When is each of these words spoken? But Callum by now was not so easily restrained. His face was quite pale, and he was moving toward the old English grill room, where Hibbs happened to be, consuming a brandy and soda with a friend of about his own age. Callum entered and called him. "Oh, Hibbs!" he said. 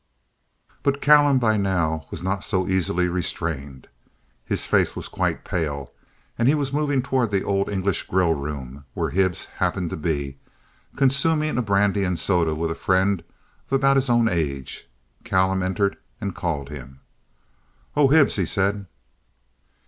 But 0.81 0.99
Callum 0.99 1.37
by 1.37 1.57
now 1.57 2.07
was 2.09 2.23
not 2.23 2.43
so 2.43 2.67
easily 2.67 3.07
restrained. 3.07 3.85
His 4.43 4.65
face 4.65 4.95
was 4.95 5.07
quite 5.07 5.45
pale, 5.45 5.93
and 6.39 6.47
he 6.47 6.55
was 6.55 6.73
moving 6.73 7.03
toward 7.03 7.29
the 7.29 7.43
old 7.43 7.69
English 7.69 8.07
grill 8.07 8.33
room, 8.33 8.83
where 8.95 9.11
Hibbs 9.11 9.45
happened 9.45 9.91
to 9.91 9.97
be, 9.97 10.39
consuming 10.95 11.55
a 11.55 11.61
brandy 11.61 12.03
and 12.03 12.17
soda 12.17 12.55
with 12.55 12.71
a 12.71 12.73
friend 12.73 13.23
of 13.69 13.73
about 13.73 13.95
his 13.95 14.09
own 14.09 14.27
age. 14.27 14.87
Callum 15.23 15.61
entered 15.61 15.97
and 16.19 16.33
called 16.33 16.69
him. 16.69 17.01
"Oh, 17.95 18.07
Hibbs!" 18.07 18.37
he 18.37 18.45
said. 18.47 18.87